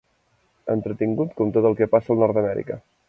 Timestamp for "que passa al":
1.83-2.25